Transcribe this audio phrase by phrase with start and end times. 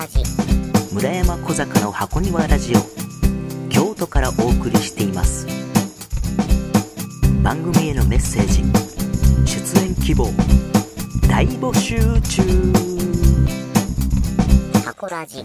[0.00, 0.22] ラジ
[0.94, 3.68] 村山小坂の箱庭ラジオ。
[3.68, 5.46] 京都からお送りしています。
[7.42, 8.62] 番組へのメッセージ。
[9.44, 10.24] 出演希望。
[11.28, 12.42] 大募集中。
[14.86, 15.44] 箱ラジ。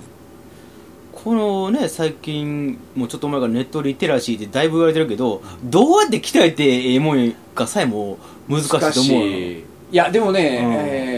[1.11, 10.73] このね最近もうちょっと前からネットリテラシーってだいぶ言われてるけどどうやって鍛えてええもんかさえも難しいと思うのいやでもね、うん。
[10.75, 11.14] えー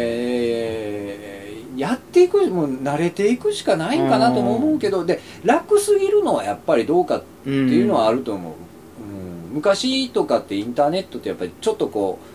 [2.28, 8.54] いくもう慣れていくしかないんかなとも思うけど、で楽すぎるのはやっぱりどうかっていうのはあると思う、
[9.02, 9.56] うん。
[9.56, 12.26] 昔とかってインターネットってやっぱりちょっとこう、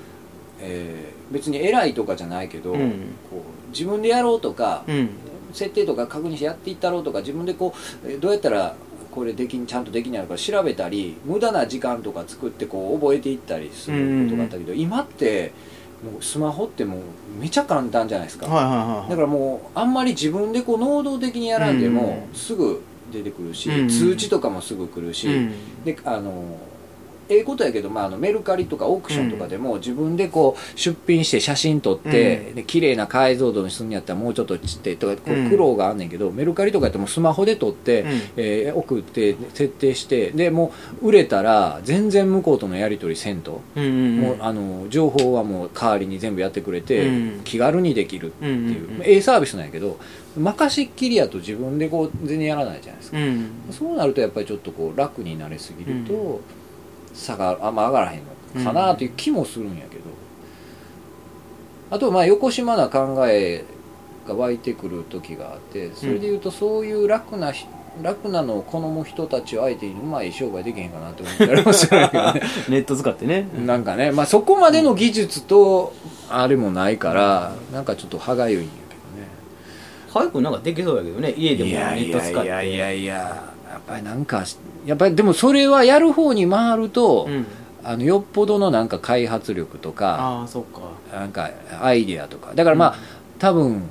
[0.61, 2.91] えー別に偉いとかじゃないけど、うん。
[3.31, 5.09] こう自分でやろうとか、うん。
[5.53, 7.75] 設定とか確認してやっていったろうとか自分でこ
[8.05, 8.75] うえーどうやったら
[9.11, 15.53] これできんちゃんとできないのか調べたり無駄な時間とか作ってこう覚えていったりすることがあったけど、今って
[16.03, 17.01] もうスマホってもう
[17.41, 22.35] めちゃ簡単じゃないですか、はいはいはいだからもうあんまり自分でこう能動的にやらんでもうん。
[22.35, 23.89] すぐ出てくるし、うん。
[23.89, 25.85] 通知とかもすぐ来るし、うん。
[25.85, 26.57] であの
[27.29, 32.55] ええことやけど、まあ、あのメルカリとかオークションとかでも自分でこう出品して写真撮って、うん。
[32.57, 35.51] で綺麗な解像度にするんやったらもうちょっとちってとかこううん。
[35.51, 38.09] 苦労があんねんけど、メルカリとかやってもスマホで撮って、うん。
[38.37, 47.41] えー送って設定してでもう売れたら全然向こうとのやり取りせんと、うんうんもうあの情報はもう代わりに全部やってくれて、うん。
[47.45, 49.03] 気軽にできるっていう、うんうんうん。
[49.05, 49.99] ええサービスなんやけど
[50.37, 53.19] 任しっきりやと自分でこう全然やらないじゃないですか。
[53.19, 53.51] うん。
[53.71, 56.41] そうなるとやっぱりちょっとこう楽になりすぎると、
[57.15, 58.23] 差があんま上がらへん
[58.55, 60.03] のかなという気もするんやけど、
[61.91, 63.65] あとまあ横島な考え
[64.27, 67.67] が湧いてくる時があってそれでいうとそういう楽なひ
[68.01, 72.43] 楽なのを好む人たちを相手にうまい商売できへんかなって思ったりもするんやけどね。
[72.71, 73.47] ネット使ってね。
[73.67, 75.93] なんかね、まあ、そこまでの技術と
[76.31, 79.29] あれもないからなんかちょっと歯がゆいんやけどね。
[80.11, 81.35] 早くなんかできそうやけどね。
[81.37, 82.49] 家でもネット使って。
[82.49, 84.43] やいやいやいややっぱりなんか
[84.87, 87.47] やっぱりでもそれはやる方に回ると、うん。
[87.85, 90.83] あのよっぽどのなんか開発力とかああそっか。
[91.13, 91.51] なんか
[91.81, 92.55] アイディアとか。
[92.55, 92.97] だからまあ、
[93.41, 93.83] 多分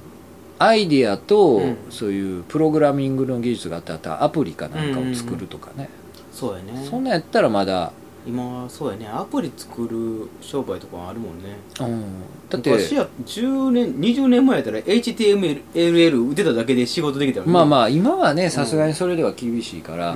[0.60, 1.78] アイディアと、うん。
[1.90, 5.90] そういうプログラミングの技術があったらアプリかなんかを作るとかね、
[6.32, 6.88] そうやね。
[6.90, 7.92] そんなんやったらまだ、
[8.26, 9.08] 今そうやね。
[9.08, 11.58] アプリ作る商売とかあるもんね。
[11.80, 12.04] うん、
[12.50, 20.16] だって昔や10年20年前やったら HTML 打てただけで仕事できたのにまあまあ今はねさすがにそれでは厳しいから、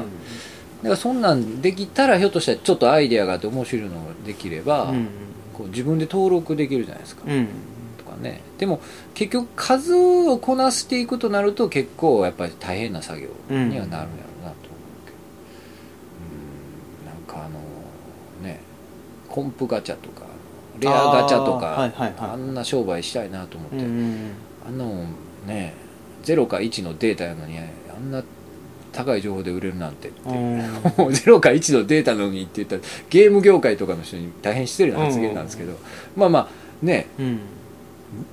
[0.86, 5.08] だからそんなんできたらひょっとしたらちょっとアイデアがあって面白いのができれば、うん
[5.52, 7.48] こう自分で登録できるじゃないですか、うん。
[7.98, 8.82] とかねでも
[9.14, 14.54] 結局数をこなしていくとなると結構やっぱり大変な作業にはなるんやろうなと思う
[15.06, 15.18] けど。
[17.00, 17.06] うん。
[17.06, 17.60] なんかあの
[18.44, 18.60] ね
[19.30, 20.26] コンプガチャとか
[20.78, 22.30] レアガチャとかあーはいはいはい。
[22.32, 24.32] あんな商売したいなと思って、うんうん
[24.68, 24.78] あん。
[24.78, 25.16] なもん
[25.48, 25.74] ね
[26.26, 28.22] 0か1のデータやのにあんな
[28.96, 30.58] 高い情報で売れるなんてって、うん。
[30.58, 35.74] もう0か1のデータのにって言ったらゲーム業界とかの人に大変失礼な発言なんですけど、
[36.16, 37.08] まあまあね。
[37.20, 37.40] うん。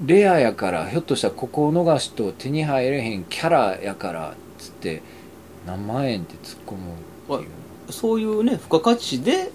[0.04, 5.02] レアやからひょっとしたらここを逃しと手に入れへんキャラやからっつって
[5.66, 6.92] 何万円って突っ込む
[7.36, 7.50] っていう。
[7.90, 9.50] そういうね付加価値で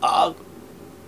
[0.00, 0.34] あ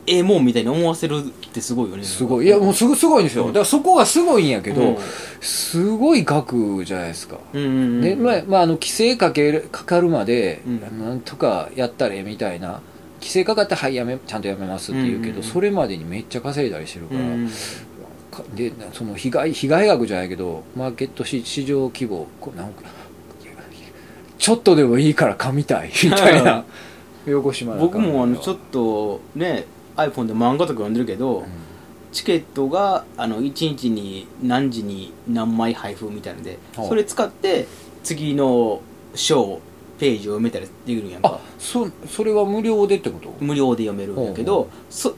[0.07, 1.23] ええもんみたいに思わせる
[1.59, 2.05] ってすごいよね。
[2.05, 2.47] すごい。
[2.47, 3.47] いやもうすごすごいんですよ。
[3.47, 4.97] だからそこがすごいんやけど、うん。
[5.41, 10.81] すごい額じゃないですか、うんうんうんでまあまあ、あの規制かけるかかるまで、うん。
[10.81, 12.81] なんとかやったらええみたいな。
[13.21, 15.43] 規制かかってはいやめちゃんとやめますって言うけど、うんうんうん。
[15.43, 17.51] それまでにめっちゃ稼いだりしてるから、うん
[18.31, 22.83] かでその被害被害額じゃないけどマーケット市市場規模こうなんか
[24.39, 26.65] ちょっとでもいいから噛みたいみたいな。
[27.27, 29.67] 横島 な僕もあのちょっと、とね
[29.99, 31.45] iPhone で漫画とか読んでるけど、うん。
[32.11, 37.67] チケットがあの1日に何時に何枚配布みたいのではあそれ使って
[38.03, 38.81] 次の
[39.15, 39.61] 章
[39.99, 43.35] ページを読めたりできるんやんあかそそれは無料でってこと？
[43.41, 45.15] 無料で読めるんやけどそ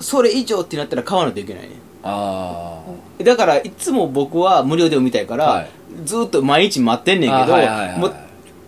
[0.00, 1.70] それ以上ってなったら買わないといけないね
[2.02, 2.82] あ
[3.22, 5.70] だからいつも僕は無料で読みたいから、はい。
[6.04, 7.56] ずっと毎日待ってんねんけど、
[7.98, 8.14] もう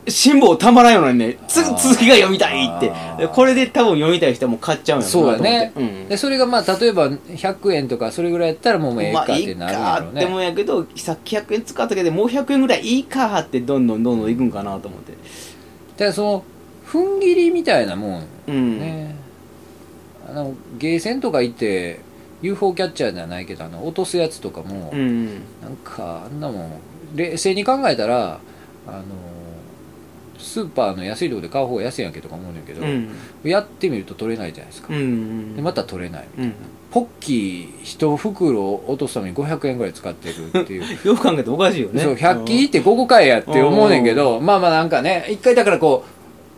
[0.08, 2.92] 辛抱たまらんようにねつ続きが読みたいって。
[3.28, 5.66] これで多分読みたい人はもう買っちゃうんやろそうだね。
[5.66, 6.08] なと思ってうん。
[6.08, 15.12] でそれがまあ例えば100円とかそれぐらいやったらもうええかまあいいってなるんやろうね、かって思うんやけどさっき100円使ったけどもう100円ぐらいいいかってどんどんどんどんいくんかなと思って。
[15.96, 16.44] でその
[16.86, 19.14] 踏ん切りみたいなもんうん、ね、
[20.28, 22.00] あのゲーセンとか行って
[22.42, 25.26] UFO キャッチャーじゃないけどあの落とすやつとかも、うん。
[25.62, 26.72] なんかあんなもん
[27.14, 28.40] 冷静に考えたら
[28.86, 29.02] あの
[30.42, 33.10] スーパーの安いとこで買う方が安いやんけとか思うねんけど、うん。
[33.44, 36.54] やってみると取れないじゃないですか、うんでまた取れないうん。
[36.90, 40.82] ポッキー一袋落とすために500円ぐらい使ってるっていう。
[41.08, 42.02] よく考えておかしいよね。
[42.02, 46.04] そう100均って5個買えやって思うねんけどまあまあなんかね一回だからこ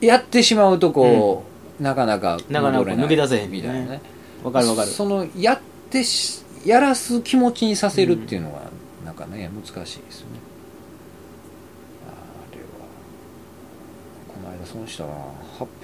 [0.00, 1.44] うやってしまうとこ
[1.80, 4.00] う、なかなかなかなかない抜け出せへんみたいなね。
[4.42, 4.88] わかるわかる。
[4.88, 5.58] そのやっ
[5.90, 8.62] てしやらす気持ちにさせるっていうのが
[9.04, 10.38] なんかね難しいですよね
[12.08, 12.66] あれは
[14.64, 15.12] この間損したな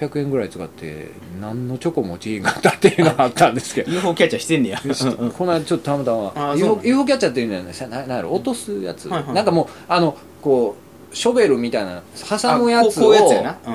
[0.07, 3.91] 800円ぐらい使って何のチョコもちいんかったっていうのがあったんですけど。
[3.93, 4.81] UFO キャッチャーしてんねや。
[5.37, 7.73] この間ちょっとたまたま UFO, キャッチャーっていうんだよね。
[7.73, 10.75] さななんやろ落とすやつ、はいはいなんかもうあのこ
[11.11, 13.13] うショベルみたいな挟むやつを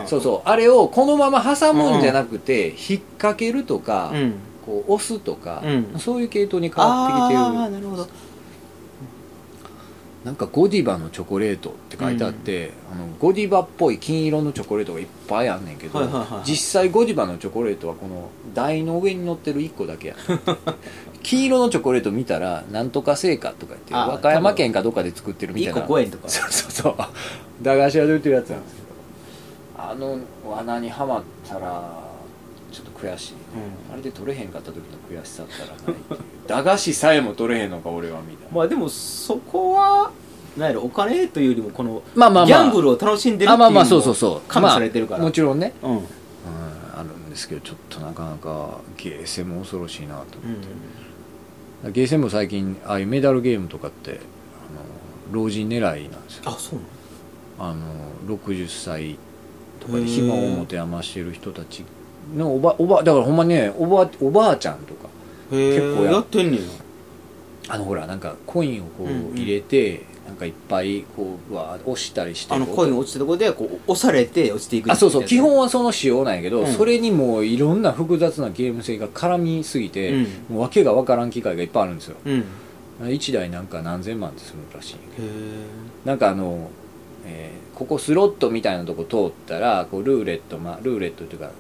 [0.07, 0.49] そうそう。
[0.49, 4.35] あれをこのまま挟むんじゃなくて、引っ掛けるとか、うん。
[4.65, 5.99] こう押すとか、うん。
[5.99, 8.09] そういう系統に変わってきてああるなるほど
[10.27, 16.51] なんかゴディバのチョコレートって書いてあって、あのゴディバっぽい金色のチョコレートがいっぱいあんねんけど、はいはいはいはい。
[16.51, 20.17] 実際ゴディバのチョコレートはこの台の上に乗ってる1個だけや。
[21.23, 26.29] 金色のチョコレート見たらなんとか製菓とか言ってあ和歌山県かどっかで作ってるみたい1な個5円とか。
[26.29, 26.95] そうそうそう。
[27.63, 29.91] 駄菓子屋で売ってるやつなんですけど。
[29.91, 32.06] あの罠にはまったら
[32.97, 33.33] 悔しい。
[33.33, 33.39] ね、
[33.93, 36.21] あれで取れへんかった時の悔しさったらないっていう。
[36.49, 38.57] 駄菓子さえも取れへんのか俺はみたいな。
[38.57, 40.11] まあでもそこは
[40.57, 42.47] なんやろお金というよりもこのまあまあまあ。
[42.47, 44.41] ギャンブルを楽しんでるっていうあまあまあそうそうそう。
[44.49, 45.91] 加味されてるから、まあもちろんね、うん。
[45.91, 45.97] うん。
[45.99, 46.03] うん、
[46.95, 50.25] あるんですけどちょっとなかなかゲーセンも恐ろしいなと思っ
[51.85, 56.43] て、ゲーセンも最近ああいうメダルゲームとかってあの老人狙いなんですよ。
[56.47, 56.91] あそうなの？
[57.59, 59.19] あの60歳
[59.81, 61.85] とかで暇を持て余してる人たち
[62.35, 65.09] のおばおばだからほんまねおばおばあちゃんとか
[65.53, 66.63] へ結構やってんねや。
[67.69, 69.37] あのほらなんかコインをこうんううん。
[69.37, 75.25] 入れて、なんかいっぱいこうわー押したりしてあのコイン落ちたところでこう押されて落ちていくあそうそう。
[75.25, 76.67] 基本はその仕様なんやけど、うん。
[76.73, 80.23] それにもういろんな複雑なゲーム性が絡みすぎて、うん。
[80.49, 82.17] もう訳が分からん機械がいっぱいあるんですよ。
[82.25, 82.39] うん。
[82.39, 82.45] へ
[83.01, 85.29] 1台なんか何千万ってするらしいんやけど。
[85.29, 85.31] え
[86.05, 86.71] なんかあの、
[87.25, 91.51] えーここスロットみたいなとこ通ったらこうルーレット、ま、ルーレットというか、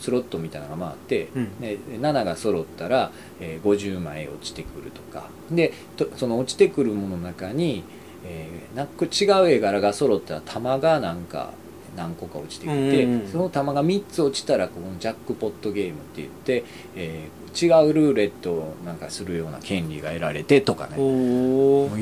[0.00, 1.60] スロットみたいなのが回って、うん。
[1.60, 3.10] で7が揃ったら、
[3.40, 5.28] えー50枚落ちてくるとか。
[5.50, 7.84] でとその落ちてくるものの中に、
[8.24, 11.52] えーなんか違う絵柄が揃ったら玉がなんか
[11.96, 13.28] 何個か落ちてきて、うんうんうん。
[13.28, 16.64] その玉が3つ落ちたらこのジャックポットゲームって言って、
[16.96, 20.94] えー違うルーレットをなんかするような権利が得られてとかね。
[20.94, 20.98] い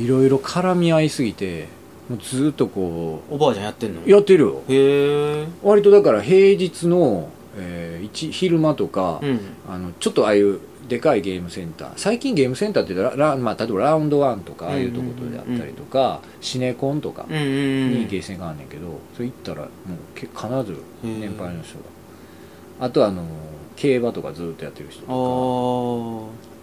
[0.07, 1.69] ろいろ絡み合いすぎて
[2.11, 4.03] もうずっとこおばあちゃんやってんの？
[4.05, 4.63] うやってるよ。
[4.69, 9.41] へえ割とだから平日の、えー一昼間とか、うん。
[9.69, 11.93] あのちょっとああいうでかいゲームセンター。
[11.97, 17.91] 最近ゲームセンターってラ、まあ、例えばラウンドワンとかああいうところであったりとか、シネコンとかうんうんうん。
[18.01, 19.69] にゲーセンがあんねんけど、それ行ったらもう
[20.15, 21.85] け必ず年配の人が。
[22.81, 23.25] あとあの
[23.77, 25.13] 競馬とかずっとやってる人とか。
[25.13, 25.15] あ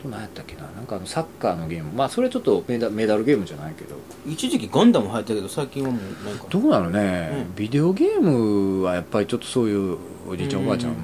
[0.01, 0.63] と何やったっけな。
[0.75, 1.91] なんかあのサッカーのゲーム。
[1.91, 3.95] まあそれちょっとメダメダルゲームじゃないけど。
[4.27, 7.55] 一時期ガンダム流行ったけど最近はもうなんかどうなのね、うん。
[7.55, 9.97] ビデオゲームはやっぱりちょっとそういう
[10.27, 10.97] おじいちゃん、うんおばあちゃんみ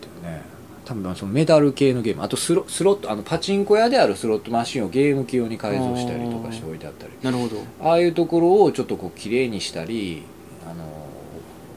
[0.00, 0.42] たいなね。
[0.84, 2.22] 多分そのメダル系のゲーム。
[2.22, 7.12] あとスロスロットあのパチンコ屋であるスロットマシンをゲーム機用に改造したりとかしておいてあったり。
[7.22, 7.62] なるほど。
[7.80, 10.22] ああいうところをちょっとこう綺麗にしたり
[10.68, 10.84] あの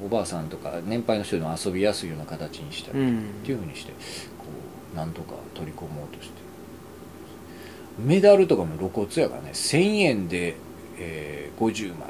[0.06, 4.46] おばあさんとか年配の人でも遊びやすいような形にしたりうんっていうふうにしてこ
[4.94, 6.42] うなんとか取り込もうとして。
[8.00, 9.50] メダルとかも露骨やからね。
[9.54, 10.56] 1000円で、
[10.98, 12.10] えー50枚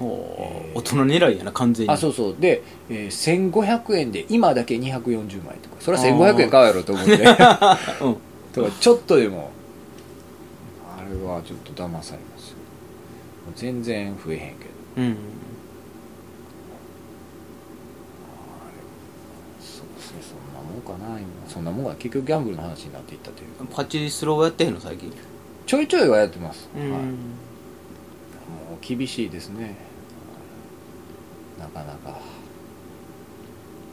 [0.00, 1.92] 大人狙いやな完全に。
[1.92, 2.36] あそうそう。
[2.38, 5.76] で、えー1500円で今だけ240枚とか。
[5.80, 7.12] それは1500円買うやろと思って。
[7.12, 7.18] うん。
[8.52, 9.50] とかちょっとでも
[10.96, 12.56] あれはちょっと騙されますよ。
[13.56, 14.50] 全然増えへんけど。
[14.98, 15.16] うん。
[19.60, 20.22] そうですね。
[20.22, 21.28] そんなもんかな今。
[21.48, 23.74] そんなもんが結局ギャンブルの話になっていったというか。
[23.74, 25.12] パチスローやってへんの最近。
[25.66, 26.80] ちょいちょいはやってます、うん。
[26.80, 27.08] はい、も
[28.80, 29.87] う厳しいですね
[31.58, 32.18] なかなか。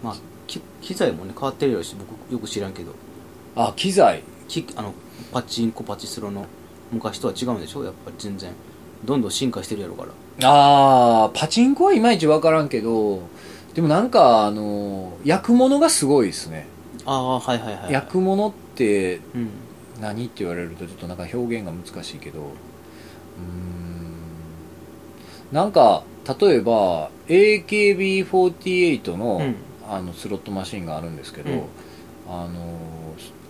[0.03, 0.15] まあ
[0.48, 2.93] き機材もね変わってるやろし僕よく知らんけど。
[3.55, 4.22] あ機材。
[4.48, 4.93] きあの
[5.31, 6.45] パチンコパチスロの
[6.91, 7.84] 昔とは違うんでしょ？
[7.84, 8.51] やっぱり全然。
[9.03, 10.12] どんどん進化してるやろから。
[10.48, 13.22] あーパチンコはいまいち分からんけど
[13.74, 16.67] でもなんかあの焼くものがすごいですね。
[17.05, 17.91] ああはいはいはい。
[17.91, 19.50] 焼くものってうん。
[20.01, 22.39] 何って言われるとちょっとなんか表現が難しいけど。
[22.39, 22.45] うー
[23.41, 24.15] ん。
[25.51, 26.03] なんか
[26.39, 29.55] 例えば AKB48 の,、うん。
[29.88, 31.62] あのスロットマシンがあるんですけど、うん。
[32.27, 32.79] あの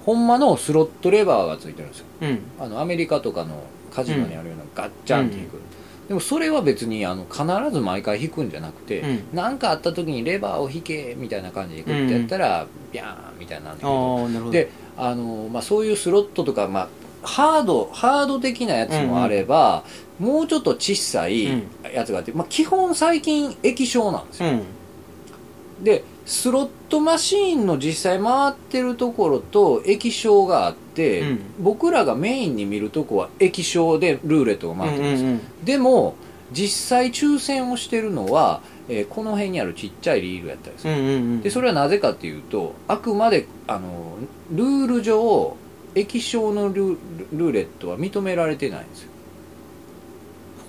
[0.06, 2.06] ほんまのスロットレバーがついてるんですよ。
[2.22, 2.40] うん。
[2.60, 5.60] あのアメリカとかのカジノにあるようなガッチャンっていく、
[6.08, 9.24] でもそれは別にあの必ず毎回引くんじゃなくてうん。
[9.34, 14.52] 何、かあった時にレバーを引けみたいな感じでグッてやったら、ビャーンみたいになるんだけど。
[14.52, 16.90] であの、まあ、そういうスロットとか、まあ、
[17.26, 19.84] ハードハード的なやつもあれば、
[20.20, 21.64] もうちょっと小さい
[21.94, 25.84] やつがあって、まあ、基本最近液晶なんですよ、うん。
[25.84, 31.40] でスロットマシーンの実際回ってるところと液晶があって、うん。
[31.60, 35.66] 僕らがメインに見るとこは液晶でルーレットが回ってるんですよ、うん。
[35.66, 36.16] でも
[36.52, 41.42] 実際抽選をしてるのは、えーこの辺にあるちっちゃいリールやったりする、うんうんうん。
[41.42, 44.18] でそれはなぜかっていうとあくまであの
[44.52, 45.58] ルール上
[45.96, 46.98] 液晶のル
[47.34, 49.10] ルーレットは認められてないんですよ。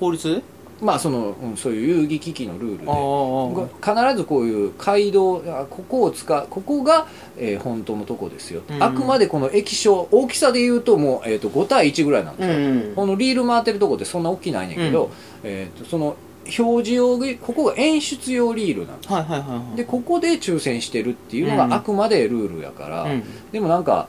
[0.01, 0.43] 法律？
[0.81, 3.67] まあその、うんそういう遊戯機器のルールで。
[3.83, 7.07] 必ずこういう街道あここを使うここが、
[7.39, 8.83] えー本当のとこですよ、うん。
[8.83, 12.95] あくまでこの液晶大きさで言うともう、えー、と5対1ぐらいなんですよ、うん。
[12.95, 15.11] このリール回ってるとこってそんな大きないねんけど、うん。
[15.45, 19.77] えー、とその表示用でここが演出用リールなんですはいはいはいはい。
[19.77, 21.69] でここで抽選してるっていうのうん。
[21.71, 23.23] があくまでルールやから、うん。
[23.51, 24.09] でもなんか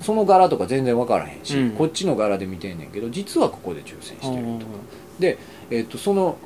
[0.00, 1.70] その柄とか全然分からへんし、うん。
[1.72, 4.72] こっちの柄で見てんねんけど実はここで抽選してるうんとか
[5.18, 5.38] で、
[5.70, 6.36] えっとその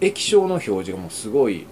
[0.00, 1.66] 液晶の表示がもうすごい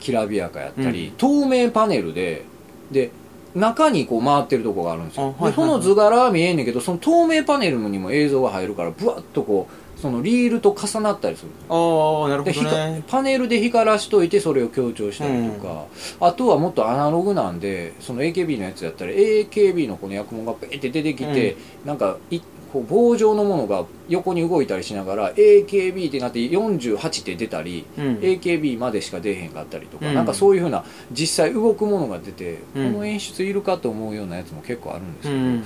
[0.00, 1.14] きらびやかやったり、うん。
[1.16, 2.44] 透明パネルで
[2.90, 3.10] で
[3.54, 5.52] 中にこう回ってるとこがあるんですよ、あはいはいはい。
[5.52, 11.50] でその図柄は見えんねんけどその透明パネルにも映像が入るからブワッとこうそのリールと重なったりする。
[11.70, 12.96] ああなるほでどね。
[12.96, 15.86] 光パネルで光らしといてそれを強調したりとか、
[16.20, 21.56] あとはもっとアナログなんでその AKB のやつやったら AKB のこの薬文がペーって出てきて、
[21.86, 22.38] なんかい
[22.70, 28.04] こう棒状のものが横に動いたりしながら AKB ってなって48って出たり、うん。
[28.16, 30.14] AKB までしか出へんかったりとか、うん。
[30.14, 32.92] なんかそういうふうな実際動くものが出て、うん。
[32.92, 35.64] この演出いるかと思うようなやつも結構あるんですけど、うんな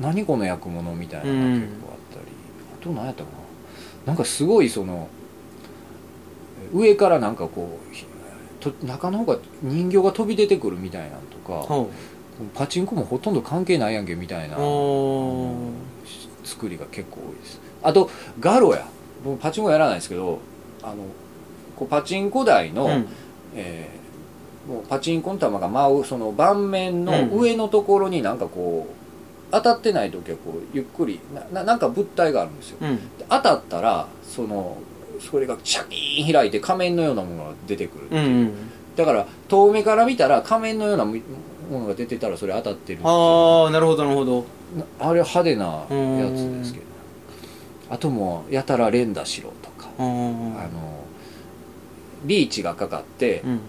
[0.00, 2.26] な何この役物みたいなのが結構あったり、
[2.80, 3.43] あと何やったかな
[4.06, 5.08] なんかすごいその
[6.72, 8.04] 上からなんかこうひ
[8.60, 11.88] と中の方が人形が飛び出てくるみたいなんとかほ
[12.54, 15.54] パチンコもほとんど関係ないやんけみたいなうおー
[16.44, 17.60] 作りが結構多いです。
[17.82, 18.86] あとガロや。
[19.24, 20.40] 僕パチンコやらないですけど
[20.82, 20.96] あの
[21.76, 23.06] こうパチンコ台の、うん。
[23.54, 24.04] えー
[24.64, 29.03] もうパチンコの玉が舞うその盤面のうん上のところになんかこう
[29.54, 32.78] 当たってない時はこうゆっくりなななんか物体があるんですよ。
[32.80, 32.96] うん。
[33.18, 34.76] で当たったらその
[35.20, 38.14] それがシャキーン開いて仮面のようなものが出てくる、う。
[38.14, 38.52] んうん。
[38.96, 41.14] だから遠目から見たら仮面のようなも
[41.70, 44.44] のが出てたらそれ当たってるああなるほどなるほど。
[44.76, 46.84] なあれ派手なやつですけど。
[47.90, 49.88] あともうやたら連打しろとか。
[49.98, 51.04] あの
[52.24, 53.60] リーチがかかって、うん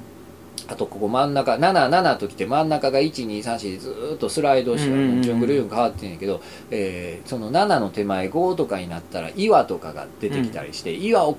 [0.67, 5.21] あとここ真ん中77ときて真ん中が1234でずーっとスライドしてうんうんうん。
[5.21, 6.41] ジュングルジュン変わってんやけど、
[6.71, 11.37] えーその7の手前5とかになったら岩とかが出てきたりして、岩を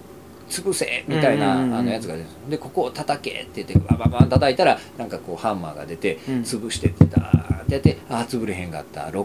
[0.48, 1.78] 潰せみたいな、うんうんうん。
[1.78, 2.28] あのやつが出る。
[2.46, 6.34] んでここを叩けって言ってバンバンバン叩いたらなんかこうハンマーが出て、うん。
[6.42, 9.24] 潰してってダーってやってああ潰れへんかった6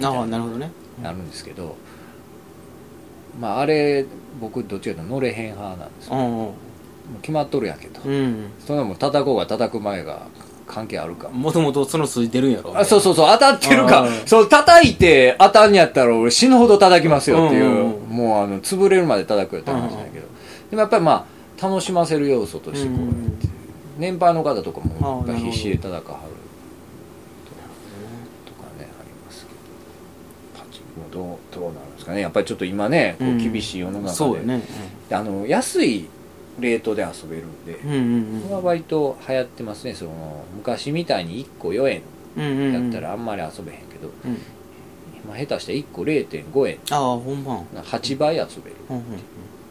[0.00, 0.26] たいな。
[0.26, 0.70] なるほどね。
[1.02, 1.76] なるんですけど、
[3.38, 4.06] まああれ
[4.40, 6.16] 僕どっちかというと乗れへん派なんですよ。
[6.16, 6.71] うん
[7.12, 8.50] もう決まっとるやけど、うん。
[8.66, 10.26] そんなもん叩こうが叩く前が
[10.66, 11.28] 関係あるか。
[11.28, 12.78] もともとその数字出るんやろ。
[12.78, 13.28] あそうそうそう。
[13.32, 14.06] 当たってるか。
[14.26, 18.16] そう叩いて当たんやったら俺死ぬほど叩きますよっていう、うんうんうん。
[18.16, 20.26] もうあの潰れるまで叩くよって話なけど、
[20.70, 21.26] でもやっぱりま
[21.58, 23.22] あ楽しませる要素としてこうやって、うんう。
[23.22, 23.38] んうん
[23.98, 26.24] 年配の方とかもやっぱ必死で叩かはる
[28.46, 30.64] とかねありますけど。
[30.64, 32.22] パチンコどうどうなるんですかね。
[32.22, 33.38] やっぱりちょっと今ねこううん。
[33.38, 34.62] 厳しい世の中で、そうやね
[35.10, 36.08] であの安い
[36.60, 39.94] レートで遊べるんで、うんうんこれは割と流行ってますね。
[39.94, 42.02] その昔みたいに1個4円
[42.36, 42.82] うんうんうん。
[42.84, 44.38] やったらあんまり遊べへんけど、うん。
[45.28, 47.62] まあ、下手して1個0.5円ああほんま。
[47.74, 48.76] 8倍遊べる。
[48.90, 49.02] うんうん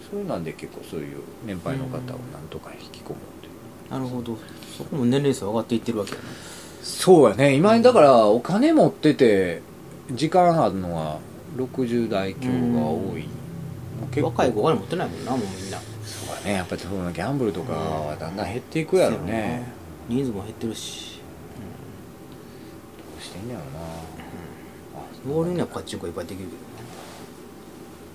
[0.10, 2.18] そういうなんで結構そういう年配の方をなん
[2.50, 3.50] とか引き込もうとい
[3.90, 4.38] うなるほど。
[4.78, 6.24] そこも年齢差上がっていってるわけやな
[6.84, 7.54] そうやね。
[7.56, 9.62] 今だからお金持ってて
[10.12, 11.20] 時間あるのは
[11.56, 13.26] 60代強が多い、
[14.10, 14.28] 結構。
[14.28, 15.78] 若い子が持ってないもんなもうみんな
[16.46, 19.64] ねやっぱりそのギャンブルとかはだんだん減っていくやろね、
[20.08, 21.22] 人数も減ってるし。
[22.98, 23.80] どうしてんねやろな、
[25.36, 26.56] ボールにはパチンコいっぱいできるけ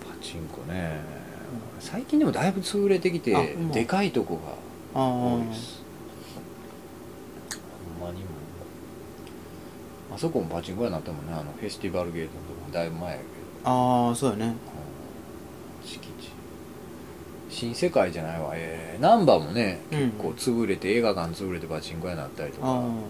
[0.08, 1.00] パチンコね。
[1.78, 4.40] 最近でもだいぶ潰れてきてでかいとこ
[4.94, 5.82] が多いです。
[8.00, 8.30] ほんまにも
[10.14, 11.32] あそこもパチンコ屋になったもんね。
[11.32, 13.28] あのフェスティバルゲートのとこだいぶ前やけど。
[13.70, 14.54] あああそうやね。
[15.84, 16.30] 敷地
[17.56, 18.50] 新世界じゃないわ。
[18.52, 19.98] えー、ナンバーもねうん。
[20.10, 23.00] 結構潰れて、映画館潰れてパチンコ屋になったりとかあの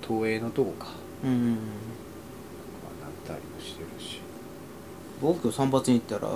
[0.00, 0.86] 東映のとこか
[1.24, 1.58] うんうんなっ
[3.26, 4.20] たりもしてるし。
[5.20, 6.30] 僕今日散髪に行ったら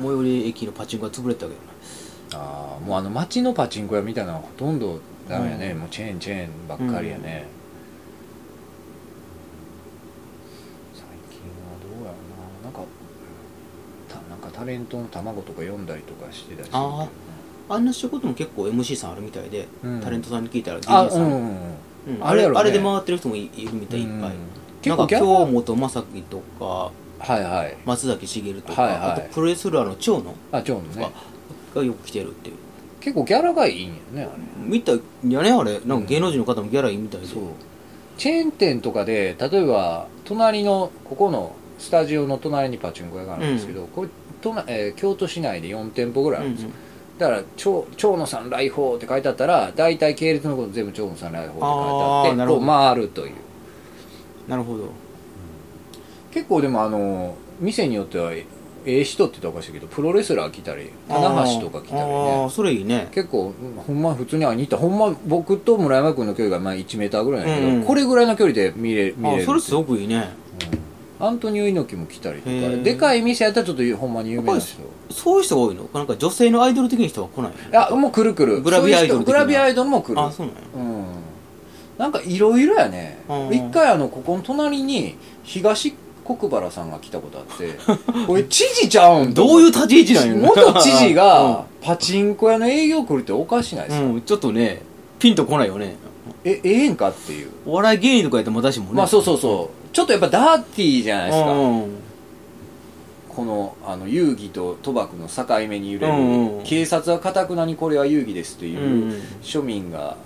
[0.00, 1.66] 最寄り駅のパチンコが潰れてたけどね。
[2.34, 5.78] ああもうあの街のパチンコ屋みたいなのはほとんどダメやね、うん。
[5.78, 7.46] もうチェーンチェーンばっかりやね、
[10.94, 12.80] 最近はどうやろうななんか
[14.08, 17.08] たなんかタレントの卵とか読んだりとかしてたりするけどあ
[17.70, 20.00] あんな仕事も結構 MC さんあるみたいで、うん。
[20.00, 22.16] タレントさんに聞いたらあ DJ さ、うんんうん。
[22.16, 22.26] うん。
[22.26, 22.52] あれね。
[22.54, 24.32] あれで回ってる人もいいるみたいいっぱい、
[24.82, 26.92] 結構京本正樹とかは
[27.38, 27.76] いはい。
[27.86, 29.00] 松崎しげるとか、はいはい。
[29.12, 31.10] あとプロレスラーの長野あちょうどね
[31.74, 32.56] がよく来てるっていう。
[33.00, 34.42] 結構ギャラがいいんやねあれ。
[34.58, 35.80] 見たいやねあれ。
[35.86, 37.42] なんか芸能人の方もギャラいいみたいで、そう。
[38.18, 44.08] チェーン店とかで例えば隣のここのスタジオの隣にパチンコ屋があるんですけど、これ
[44.40, 46.70] 都内えー京都市内で4店舗ぐらいあるんですよ、
[47.18, 53.34] だから長長野さん来訪って書いてあったら大体系列のこと全部長野さん来訪って書いてあってこう回るという。
[54.48, 54.84] なるほど。
[56.32, 58.46] 結構でもあの店によってはえ
[58.86, 63.08] え人って言ったらおかしいけどプロレスラー来たり棚橋とか来たりあねあそれいいね。
[63.12, 64.76] 結構うんほんま普通に会いに行った。
[64.78, 70.30] ほんま僕と村山君の距離がまあ1メーターぐらいなんやけど、うんこれぐらいの距離で見れ見れるあそれすごくいいね。
[70.72, 70.89] うん
[71.20, 72.82] アントニオ猪木も来たりとか。
[72.82, 74.80] でかい店やったらちょっとほんまに有名な人。
[75.10, 75.88] そういう人が多いの？
[75.92, 78.62] なんか女性のアイドル的な人は来ないいやもう来る来る。
[78.62, 80.20] グラビアアイドルグラビアアイドルも来る。
[80.20, 80.62] あそうなんや。
[80.74, 81.04] うん。
[81.98, 83.18] なんかいろいろやね。
[83.28, 83.54] うん。
[83.54, 87.74] 一回あのここの隣に東国原さんが来たことあって。
[88.26, 90.48] これ知事ちゃうんどういう立ち位置なんや？
[90.48, 94.82] 元知事がパチンコ屋の営業来るっておかしないですか、うん、ちょっとね
[95.18, 95.96] ピンとこないよね。
[96.44, 97.50] えええんかっていう。
[97.66, 98.92] お笑い芸人とかやっても私もね。
[98.94, 101.98] まあそうそうそうちょっとやっぱダーティーじゃないですか、うん。
[103.28, 109.10] このあの遊戯と賭博の境目に揺れる、うんうん警察はかたくなにこれは遊戯ですという、うん
[109.42, 110.16] 庶民がもう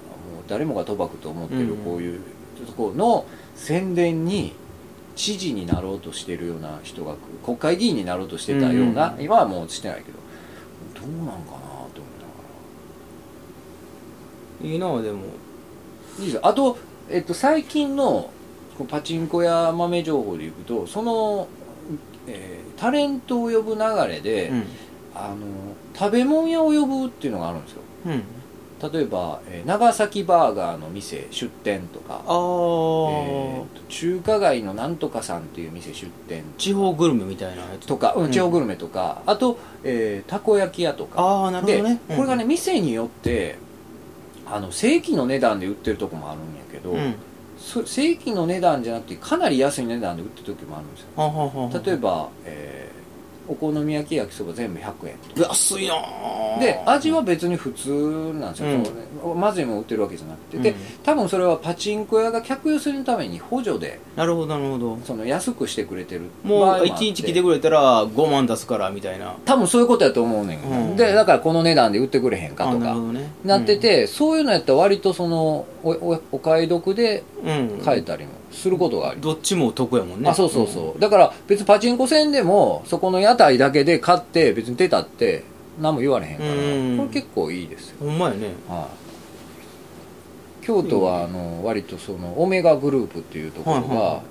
[0.49, 2.21] 誰もが賭博と思ってるうんこういう
[2.67, 4.53] ところの宣伝に
[5.17, 10.19] 知事になろうとしてるような人が国会議員になろうとしてたような、うん今はもうしてないけど
[11.01, 11.37] どうなんかな
[11.95, 12.01] と
[14.63, 15.23] 思いないいなでも。
[15.23, 15.45] がら
[16.19, 16.35] いいです。
[16.35, 16.79] よあと、
[17.11, 18.31] えっと、最近の
[18.89, 21.47] パチンコや豆情報でいくとその、
[22.27, 23.81] えータレントを呼ぶ流
[24.13, 24.65] れで、うん。
[25.15, 25.37] あの
[25.97, 27.83] 食べ物屋を呼ぶっていうのがあるんですよ。
[28.07, 28.93] うん。
[28.93, 37.87] 例えば、えー長崎バーガーの店出店とかえーと中華街のなんとかさんっていう店出店地方グルメみたいなやつ。
[37.87, 38.25] とか、うん。
[38.25, 41.23] うん地方グルメとかあと、えーたこ焼き屋とか。
[41.23, 43.57] ああなるほでどねこれがね店によって
[44.47, 46.97] あの正規の値段で売ってるとこもあるんやけど、
[47.65, 51.09] 正規の値段じゃなくてかなり安い値段で売ってる時もあるんですよ。
[51.17, 52.94] はははは例えば、えー
[53.47, 55.15] お好み焼き焼きそば全部100円。
[55.37, 58.69] 安いなーで味は別に普通なんですよ、
[59.25, 59.41] うん。
[59.41, 60.77] まずいもん売ってるわけじゃなくて、でうん。
[61.03, 64.99] 多分それはパチンコ屋が客寄せのために補助でなるほどなるほど。
[65.05, 66.91] その安くしてくれてるもう場合あって。
[66.93, 69.35] 1日来てくれたら5万出すからみたいな。
[69.45, 70.97] 多分そういうことやと思うねん、うん。
[70.97, 73.31] でだからこの値段で売ってくれへんかあとかなね。
[73.45, 77.23] なってて、そういうのやったら割とそのおおお買い得で
[77.85, 79.17] 買えたりもすることがあり。
[79.17, 80.31] ます、どっちも得やもんね。
[80.31, 85.45] あそうそうそう、だから別にパチンコ店でもそこの屋台だけで買って別に出たって
[85.81, 86.97] 何も言われへんから、うん。
[86.99, 87.97] これ結構いいですよ。
[88.03, 88.49] うんほんまやね。
[88.69, 88.89] は
[90.63, 94.23] い、京都はあの割とそのオメガグループっていうところが、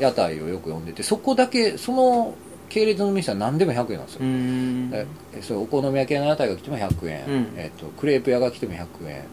[0.00, 2.34] 屋台をよく呼んでてそこだけその
[2.68, 5.56] 系列の店は何でも100円なんですよ。
[5.56, 7.52] そうお好み焼き屋の屋台が来ても100円、うん。
[7.56, 9.24] えっとクレープ屋が来ても100円。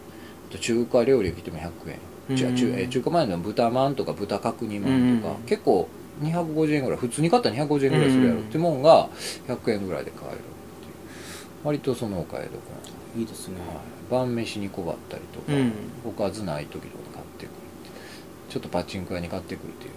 [0.60, 1.98] 中華料理が来ても100円、
[2.36, 2.56] ちゅうん。
[2.56, 5.42] 中え中華前の豚まんとか豚角煮まんとか、うん。
[5.44, 5.88] 結構
[6.22, 8.40] 250円ぐらい普通に買ったら250円ぐらいするやろ。
[8.40, 9.08] ってもんが
[9.48, 10.42] 100円ぐらいで買えるっていう。
[11.64, 12.58] 割とそのお買い得な
[13.16, 13.56] いいですね。
[14.10, 15.72] 晩飯に配ったりとか、うん。
[16.04, 17.90] おかずない時とか買ってくるって
[18.50, 19.90] ちょっとパチンコ屋に買ってくるっていう。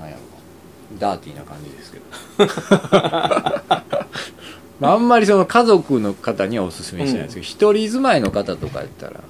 [0.00, 0.20] なんやろ。
[0.98, 2.04] ダーティーな感じですけど。
[4.80, 9.20] まああんまりその家族の方にはおすすめしないですけど、一人住まいの方とかやったら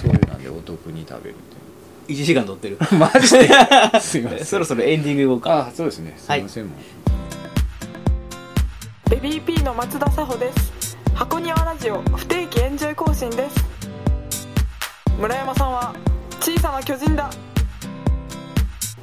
[0.00, 1.38] そういうなんでお得に食べるっ
[2.06, 2.74] て1時間撮ってる。
[2.74, 3.48] い うマジで？
[4.00, 4.44] すいません。
[4.44, 5.68] そろそろエンディングいこうか。
[5.68, 6.14] あそうですね。
[6.18, 6.70] すいません、も
[9.06, 9.10] う。
[9.10, 10.96] ベビー P の松田紗穂です。
[11.14, 13.64] 箱庭ラジオ不定期エンジョイ更新です。
[15.20, 15.94] 村山さんは
[16.40, 17.30] 小さな巨人だ。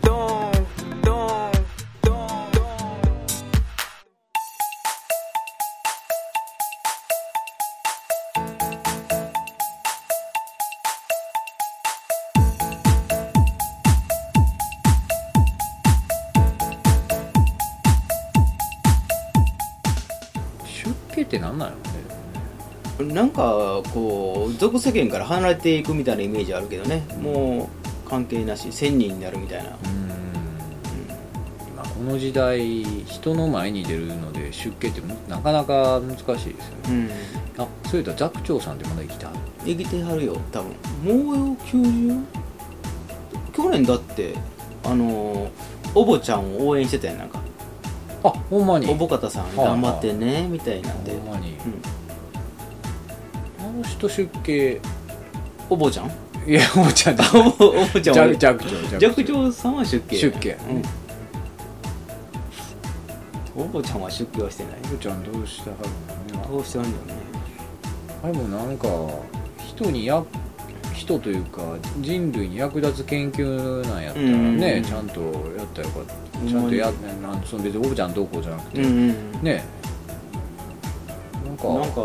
[0.01, 0.46] ドーン
[23.17, 27.03] なんかこう俗世間から離れていくみたいなイメージあるけどね。
[27.19, 27.67] も
[28.05, 29.71] う関係なし1000人になるみたいな。
[29.71, 29.75] うん。
[31.67, 36.53] 今この時代人の前に出るので出家ってなかなか難しいですよね。
[36.89, 37.63] うん。
[37.63, 39.39] あそういった寂聴さんってまだ生きてはる？
[39.65, 40.69] 生きてはるよ多分。
[41.25, 42.23] もう90
[43.51, 44.35] 去年だって
[44.83, 45.49] あの
[45.95, 47.41] おぼちゃんを応援してたやんなんか。
[48.23, 48.87] あほんまに？
[48.91, 51.53] おぼかたさん頑張ってねみたいなんで、ほんまに。
[51.53, 51.81] うん、
[53.59, 54.79] あの人出家
[55.69, 56.11] おぼちゃん？
[56.49, 58.23] いやおばちゃんだ おぼおぼちゃんは？
[58.23, 60.57] 寂寂聴寂聴さんは出家出家。
[63.55, 64.73] うん、おぼちゃんは出家はしてない。
[64.85, 65.81] おばちゃんどうしてはる
[66.35, 66.47] のね。
[66.49, 67.27] どうしてはんだよね。
[68.23, 68.87] あれもなんか
[69.59, 70.23] 人にや
[70.93, 71.61] 人というか
[71.99, 74.83] 人類に役立つ研究なんやったらね、うん。
[74.83, 75.27] ちゃんとや
[75.63, 76.49] ったらよかった。
[76.49, 76.91] ちゃんとや
[77.21, 79.43] なんその別におばちゃんどうこうじゃなくて、うんうん。
[79.43, 79.63] ね。
[81.45, 82.01] なんかなんか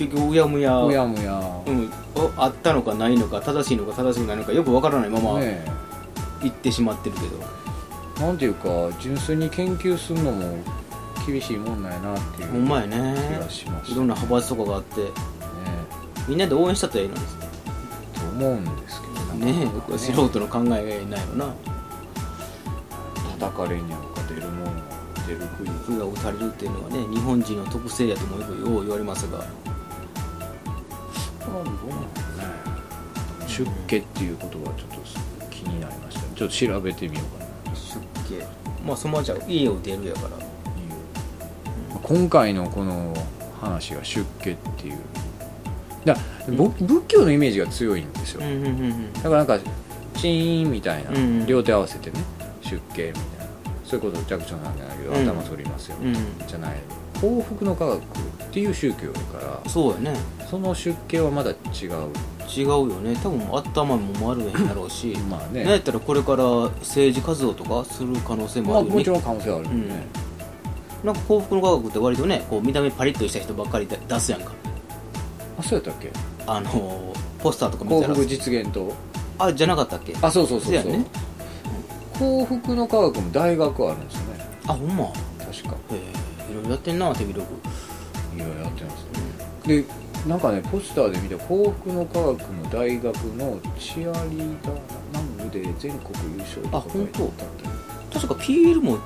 [0.00, 0.82] 結局うやむや。
[0.82, 5.62] うやむや、うん、おあったのかないのか正しいのか正しくないのかよくわからないままね
[6.42, 7.22] 行ってしまってるけ
[8.18, 10.56] ど、なんていうか純粋に研究するのも
[11.26, 13.14] 厳しいもんなんやなっていうほんまやね。
[13.36, 15.02] 気がしましたいろんな派閥とかがあって。
[15.02, 15.10] ね
[16.26, 21.54] みんなで応援したったらいいのにと思うんですけどなねかなかえ素人の考えないよな。
[23.38, 24.70] 叩かれにゃんか出るもんが
[25.26, 25.70] 出る杭。
[25.86, 29.44] 杭が打たれるっていうのはね日本人の特性やともよくよう言われますが
[31.40, 32.10] どうなのかね
[33.46, 36.22] 出家っていう言葉はちょっと気になりました。
[36.22, 37.76] ねちょっと調べてみようかな。
[37.76, 37.98] 出
[38.34, 38.46] 家。
[38.86, 40.28] まあそのままじゃ家を出るやから。
[42.02, 43.14] 今回のこの
[43.60, 44.98] 話が出家っていう。
[46.04, 46.16] だ
[46.56, 49.58] ぼ仏教のイメージが強いんですよ、うんうんうんだからなんか
[50.16, 52.18] チーンみたいな、うん両手合わせてね
[52.62, 53.40] 出家みたいな。
[53.84, 55.26] そういうこと弱聴なんじゃないけど、うん。
[55.26, 56.14] 頭反りますよ、うん。
[56.46, 56.76] じゃない
[57.20, 58.02] 幸福の科学っ
[58.52, 60.14] ていう宗教だからそうやね。
[60.50, 61.56] その出家はまだ違う。
[62.52, 63.14] 違うよね。
[63.22, 65.62] 多分頭も丸いんやろうし まあね。
[65.62, 66.44] なんやったらこれから
[66.80, 70.06] 政治活動とかする可能性もまああるよね、もちろん可能性はあるよね、
[71.04, 74.50] なんか幸福の科学って割とねこう見た目パリッとした人ばっかりで出すやんか。
[75.60, 76.10] あそうやったっけ？
[76.46, 78.08] あのポスターとか見たら。
[78.08, 78.92] 幸福実現と？
[79.38, 80.16] あじゃなかったっけ？
[80.20, 81.04] あそうそうそうそう。
[82.18, 84.46] 幸福の科学も大学あるんですよね。
[84.66, 85.04] あほんま？
[85.04, 85.08] へ
[85.52, 85.76] 確か。
[85.92, 86.00] え
[86.50, 87.52] いろいろやってんな手広く
[88.36, 89.82] いろいろやってますね。
[89.82, 89.84] で
[90.28, 94.10] なんかねポスターで見た幸福の科学の大学のチアリー
[94.62, 94.80] ダー
[95.12, 97.32] 南部で全国優勝とかあ本当？
[98.18, 98.98] 確か PL も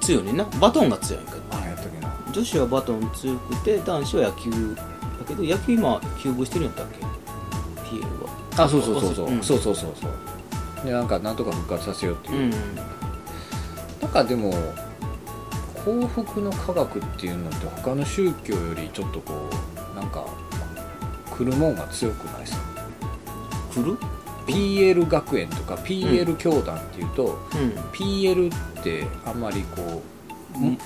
[0.00, 0.44] 強いねんな。
[0.60, 2.12] バトンが強いんかあやったっけな。
[2.32, 4.82] 女子はバトン強くて男子は野球だ
[5.26, 7.04] けど野球今休部してるんやったっけ
[7.96, 8.64] ？PL は。
[8.64, 9.42] あそうそうそうそう、うん。
[9.42, 10.84] そうそうそうそう。
[10.84, 12.50] でなんかなんとか復活させようっていう、うん。
[14.00, 14.52] なんかでも
[15.84, 19.48] 幸福の科学っていうのって他の宗教よりちょっとこ
[19.92, 20.24] うなんか
[21.36, 22.60] 来るもんが強くないですか？
[23.74, 23.96] 来る
[24.46, 27.70] ？PL 学園とか PL 教団っていうと、うん。
[27.92, 30.02] PL ってあんまりこ
[30.56, 30.78] う、うん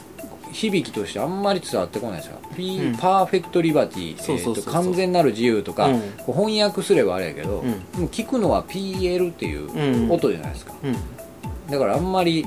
[0.52, 2.96] 響きとしてあんまり伝わってこないですよ、P うん。
[2.98, 4.64] パーフェクトリバティ、そうそうそうそう。
[4.64, 6.02] えーと完全なる自由とか、うん。
[6.26, 7.90] 翻訳すればあれやけど、うん。
[7.92, 10.10] でも聞くのは PL っていううん。
[10.12, 11.70] 音じゃないですか、うん。
[11.70, 12.44] だからあんまり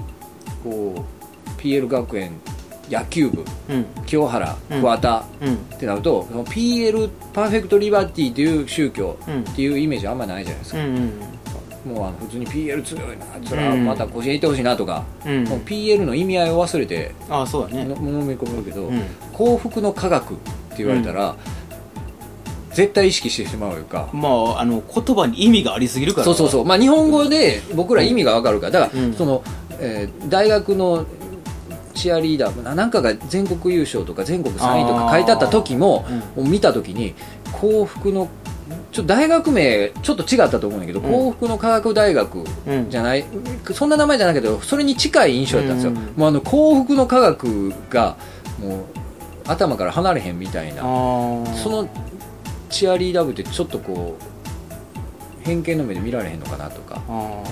[0.64, 1.25] こう
[1.66, 2.40] PL 学園
[2.90, 3.86] 野球部うん。
[4.06, 4.80] 清原うん。
[4.82, 5.54] 桑田うん。
[5.56, 9.40] ってなると、その PL パーフェクトリバティという宗教うん。
[9.42, 11.12] っていうイメージあんまりないじゃないですか、うん
[11.86, 13.86] もうあの普通に PL 強いなそれはうん。
[13.86, 15.44] また甲子園行ってほしいなとか、うん。
[15.44, 17.86] もう PL の意味合いを忘れてああそうだね。
[17.86, 19.02] の飲み込むけど、うん。
[19.34, 20.38] 幸福の科学っ
[20.70, 21.36] て言われたら、
[22.72, 26.26] 絶対意識してしまうというか、まああの言葉に意味がありすぎるから。
[26.26, 26.66] そうそうそう。
[26.66, 28.72] まあ日本語で僕ら意味がわかるから。
[28.72, 29.14] だから、うん。
[29.14, 29.44] その、
[29.80, 31.06] えー大学の
[31.96, 36.06] チアリーダーななんかが全国優勝とか全国3位とか書いてあった時も
[36.36, 37.16] う見た時に
[37.52, 38.30] 幸福の
[38.92, 41.12] ちょっと大学名ちょっと違ったと思うんだけど、うん。
[41.12, 42.90] 幸福の科学大学うん。
[42.90, 43.26] じゃない
[43.74, 45.98] そんな名前じゃないけどそれに近い印象だったんですよ、うん。
[46.16, 48.18] もうあの幸福の科学が
[48.60, 48.84] もう
[49.48, 50.82] 頭から離れへんみたいな。
[50.82, 51.88] その
[52.70, 57.02] チアリーダー部ってちょっとこう偏見の目で見られへんのかなとか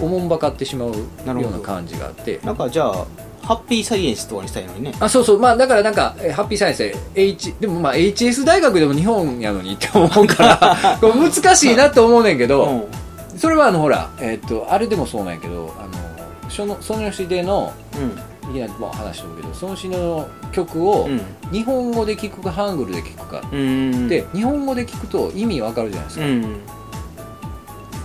[0.02, 2.40] おもんばかってしまうような感じがあって。
[2.44, 3.06] なんかじゃあ
[3.44, 4.94] ハッピーサイエンスとかにしたいのにね。
[5.00, 5.40] あそうそう。
[5.40, 12.74] まあだからなんかえハッピーサイエンスで H でもまあ HS 大学でも日本やのにって思うから これ難しいなと思うねんけど、う
[13.36, 13.38] ん。
[13.38, 17.74] それはあのほら、えっとあれでもそうなんやけどあのそのその吉での
[18.44, 21.22] いきなりまあ話してるけどその吉の曲をうん。
[21.52, 24.08] 日本語で聞くかハングルで聞くか、うん。
[24.08, 26.56] で日本語で聞くと意味わかるじゃないですか、うん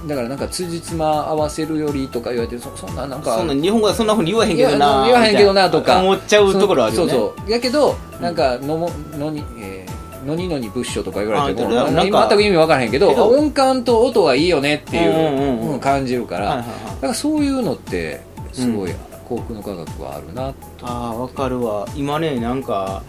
[0.07, 3.37] だからなんか辻褄合わせるよりとか言われてそそんななんか。
[3.37, 6.01] そんな日本語はそんなふうに言わへんけどいなや言わへんけどなとか。
[6.01, 7.11] 思っちゃうところあるよね。
[7.11, 7.51] そうそう。
[7.51, 18.21] やけどなんかのものに、えーのにのにブッシュとか言われても全く意味わからへんけど音感と音はいいよねっていう感じるから、だからそういうのって
[18.53, 18.93] すごい、
[19.29, 21.89] 幸福の科学はあるなああわかるわ。
[21.95, 23.03] 今ねなんか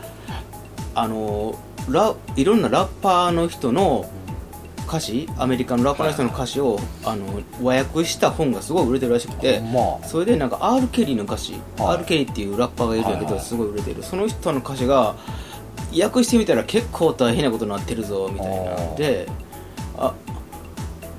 [0.95, 1.55] あの
[1.89, 4.09] ラいろんなラッパーの人の
[4.89, 10.03] 歌詞アメリカのラッパーの人の歌詞を、あの和訳した本がすごい売れてるらしくて、ま。
[10.03, 11.97] それでなんか R・ ケリーの歌詞、はい。
[11.97, 13.45] R・ ケリーっていうラッパーがいるんだけど、はいはい。
[13.45, 14.01] すごい売れてる。
[14.01, 15.15] その人の歌詞が
[15.95, 19.48] 訳してみたら結構大変なことになってるぞみたいなんであ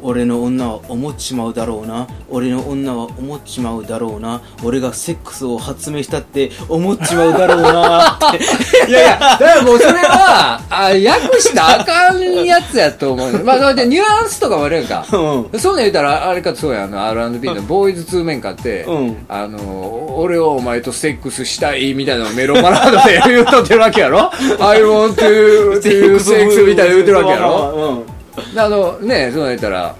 [0.02, 2.06] 俺の女は思っちまうだろうな。
[2.28, 4.40] 俺の女は思っちまうだろうな。
[4.64, 8.12] 俺がセックスを発明したって思っちまうだろうな。
[8.12, 13.44] っ ていやいや、だからもうそれは、あ訳したらあかんやつやと思う。
[13.44, 15.04] まあ、だってニュアンスとかもあるやんか。
[15.12, 15.60] うん。
[15.60, 19.16] そういうの言ったら、あれかそうやん、あの R&B のボーイズ2面かって、うん。
[19.28, 28.04] あの、俺はお前とセックスしたいみたいなのをメロンバラードで言うとってるわけやろ ?I want to, to sex みたいなの言うてるわけやろ？
[28.06, 28.19] うん
[28.56, 29.94] あの、ね、そういうの言ったら、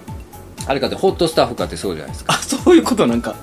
[0.66, 2.35] あれかって、ホットスタッフかってそうじゃないですか。
[2.35, 3.35] あそういうことなんか。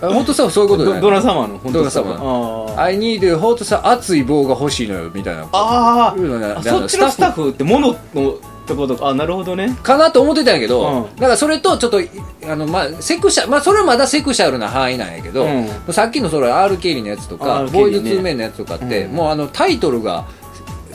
[0.00, 2.12] ホットスタッフそういうことじゃないドドラサマーの本当ドラサマ。
[2.12, 2.80] ーあー。
[2.80, 5.46] I need ホットスタッフ、熱い棒が欲しいのよ、みたいな。
[5.52, 9.08] ああそっちのスタッフってモノのところとか。
[9.08, 9.76] あなるほどね。
[9.82, 11.16] かなと思ってたんやけど、うん。
[11.16, 12.00] だからそれとちょっと
[12.48, 15.46] あの、まあ、セクシャまあそれはまだセクシャルな範囲なんやけど、
[15.86, 19.16] うさっきのそれ R・ ケリーのやつとか、ボーイズケリーね2面のやつとかって、うん。
[19.16, 20.26] もうあのタイトルが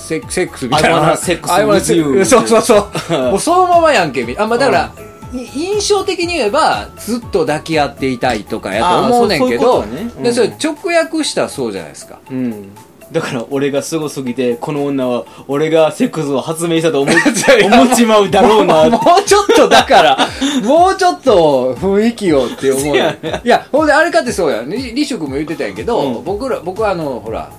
[0.06, 3.14] セセックスみたい I な wanna sex I with you そうそうそう。
[3.32, 4.24] もうそのままやんけ。
[4.24, 4.92] みあ、まあ、だから、
[5.34, 10.12] い印象的に言えばずっと抱き合っていたいとかやと思うねんけどそね。
[10.18, 10.24] うん。
[10.24, 12.20] でそれ直訳したらそうじゃないですか。
[12.30, 12.70] うん。
[13.12, 17.22] だから俺がすごすぎてこの女は俺がセックスを発明したと思っや
[17.66, 18.84] 思っちまうだろうな。
[18.84, 20.18] もうもうちょっとだから、
[20.64, 22.96] もうちょっと雰囲気をって思う。
[22.96, 23.00] い
[23.44, 24.64] や、ほんであれかってそうや。
[24.66, 26.24] リリシュ君も言ってたんやけど、うん。
[26.24, 27.50] 僕ら、僕はあの、ほら、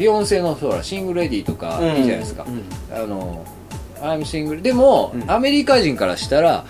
[0.00, 2.46] ビヨンセのほら、シングルレディーとかいいじゃないですか。
[2.48, 3.44] うんあの、
[4.00, 4.62] I'm single。
[4.62, 6.64] でも、うんアメリカ人からしたら、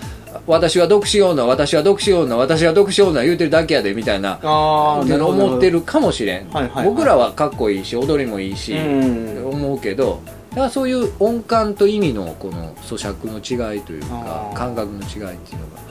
[0.45, 4.37] 私は独身女、私は独身女、私は独身女言うてるだけやで、みたいな。
[4.43, 15.81] 思ってるかもしれん、はいはいはい僕らはかっこいいし踊りもいいし、うん思うけどだからそういう音感と意味のこの咀嚼の違いというか感覚の違いっていうのが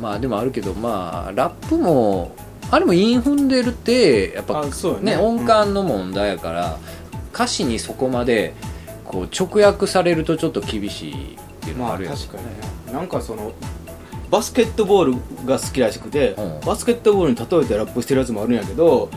[0.00, 2.32] まあでもあるけどまあラップも
[2.72, 4.70] あれも韻踏んでるってやっぱね。
[5.02, 6.78] ね音感の問題やから、
[7.34, 8.54] 歌詞にそこまで
[9.04, 12.50] こう直訳されるとちょっと厳しいっていうのまあがあるやん、確かにね。
[12.90, 13.52] なんかその
[14.30, 16.60] バスケットボールが好きらしくて、うん。
[16.60, 19.10] バスケットボールに例えてラップしてるやつもあるんやけど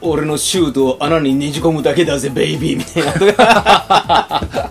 [0.00, 4.70] 俺のシュートを穴にねじ込むだけだぜベイビーみたいな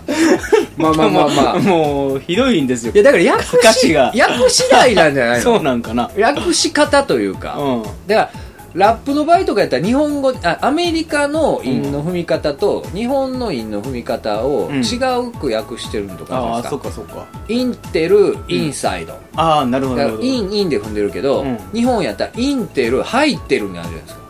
[0.76, 1.58] まあまあまあまあ。
[1.62, 2.92] もうひどいんですよ。
[2.94, 4.12] いやだから訳し歌詞が。
[4.16, 5.42] 訳次第なんじゃないの？
[5.42, 6.10] そうなんかな。
[6.18, 7.82] 訳し方というか、うん。
[8.06, 8.30] だから
[8.74, 14.76] ラップの場合とかやったら日本語あアメリカの韻の踏み方と日本の韻の踏み方をうん。
[14.82, 17.02] 違うく訳してるのとかあああるじゃないですか。
[17.02, 17.26] そっかそっか。
[17.48, 20.28] インテルインサイド、ああなるほどだからなるほど。
[20.28, 21.58] インインで踏んでるけど、うん。
[21.72, 24.20] 日本やったらインテル入ってるになるじゃないですか。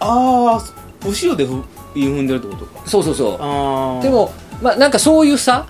[0.00, 0.62] ああ
[1.08, 1.62] 後ろでふ
[1.94, 2.82] 踏んでるってことか。
[2.86, 3.36] そうそうそう。
[3.40, 4.30] ああでも
[4.62, 5.66] まあなんかそういう差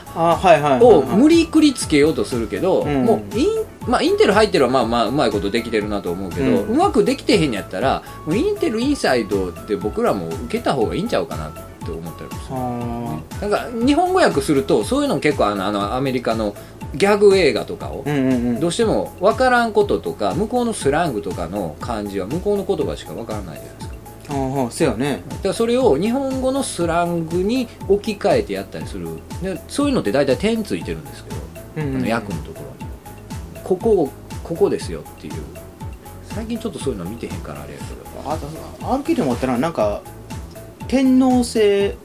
[0.82, 3.04] を無理くりつけようとするけど、うん。
[3.04, 3.48] もうイン,、
[3.88, 12.56] まあ、インテル入ってるはまあまあうまいことできてるなと思うけど、ううんまくできてへんやったらもうインテルインサイドって僕らも受けた方がいいんちゃうかなって思ったりもする。
[12.56, 16.54] あなんか日本語訳するとそういうの結構あのあのアメリカの
[16.94, 18.04] ギャグ映画とかを
[18.60, 23.91] どうしても分からんこととか向こうのスラングとかの漢字は向こうの言葉しか分からないじゃないですか
[24.32, 25.22] ああそうやね。
[25.28, 29.08] だからそれを日本語のスラングに置き換えてやったりする。
[29.42, 31.36] でそういうのって大体点ついてるんですけど、
[31.76, 32.92] うんあの訳のところに。
[33.62, 34.10] ここを
[34.42, 35.34] ここですよっていう。
[36.24, 38.02] 最近ちょっとそういうの見てへんからあれやけど。
[38.30, 38.38] あ
[38.94, 40.00] あ RK でもあったらなんか
[40.88, 41.96] 天皇制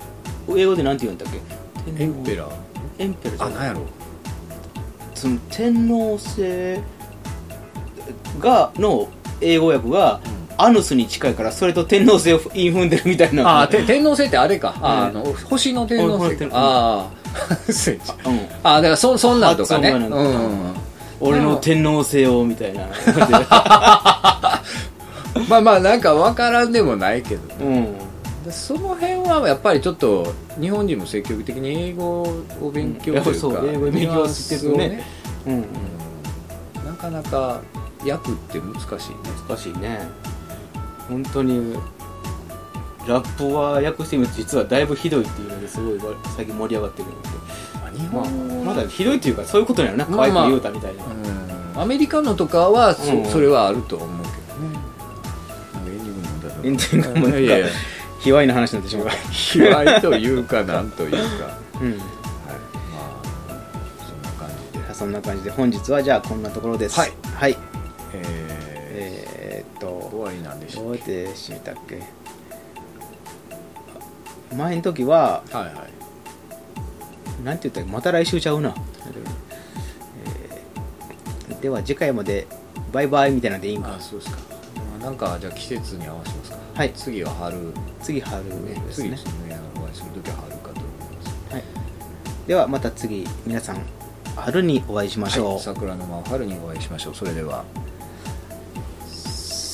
[0.49, 2.03] 英語でなんて言うんだっけ？
[2.03, 2.51] エンペラー。
[2.99, 3.55] エンペラーじゃない。
[3.55, 3.81] あなんやろ。
[5.15, 6.79] その天皇制
[8.39, 9.07] がの
[9.41, 10.19] 英語訳が、
[10.57, 13.61] アヌスに近いからそれと天皇制をイン踏んでるみたいな。
[13.61, 17.09] あ天皇星ってあれか、ああの星の天皇星あ
[17.49, 17.99] あそうん
[18.63, 19.91] ああだからそそんなんとかね。
[19.91, 20.73] うん。
[21.19, 22.87] 俺の天皇制をみたいな。
[25.47, 27.93] まあまあなんか分からんでもないけどうん。
[28.43, 32.23] でその辺はやっぱりちょっと日本人も積極的に英語
[32.61, 33.69] を勉強というか、うん。
[33.69, 34.87] 英語勉強してるとね。
[34.87, 35.53] ニュアンスをうん。
[35.53, 35.65] うん。
[36.87, 37.61] なかなか
[38.05, 39.17] 訳って難しいね。
[39.47, 39.99] 難しいね
[41.09, 41.73] 本当に
[43.07, 47.27] ラップは訳してみると実はだいぶひどいっていうのですごい最近盛り上がってるので。
[47.97, 51.37] 日まあ本まだひどいっていうかそういうことなのな可愛く言うたみたいな、うん
[51.77, 54.79] アメリカのとかはそ,、うんそれはあると思うけどね
[55.89, 57.67] エンディングの問題だエンディングもなんかいやいや
[58.19, 62.07] 卑猥な話になってしまう卑猥というかなんというか、はい、うんまあ
[64.03, 67.57] そんな感じでそんな感じで本日はじゃあこんなところですはいはい、
[70.27, 72.03] わりなんででしたどうやって締めたっけ？
[74.55, 75.75] 前の時ははいはい。
[77.43, 77.91] なんて言ったっけ？
[77.91, 78.75] また来週ちゃうな、
[81.49, 82.45] えーでは次回まで
[82.91, 83.95] バイバイみたいなんでいいんか？
[83.95, 84.37] あそうですか。
[84.99, 86.57] まあなんかじゃあ季節に合わせますか？
[86.75, 86.93] はい。
[86.93, 87.73] 次は春。
[88.01, 88.91] 次春ねですね。
[88.93, 89.57] 次ですね。
[89.75, 90.83] お会いする時は春かと思い
[91.15, 91.63] ますはい、
[92.47, 93.81] ではまた次皆さん
[94.35, 97.15] 春にお会いしましょう、はい、桜の真春にお会いしましょう。
[97.15, 97.63] それでは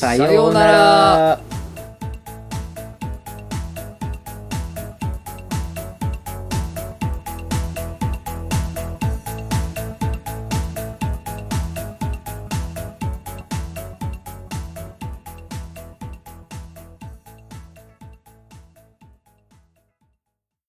[0.04, 1.53] さようなら。